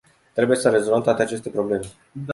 Trebuie 0.33 0.57
să 0.57 0.69
rezolvăm 0.69 1.01
toate 1.01 1.21
aceste 1.21 1.49
probleme. 1.49 1.85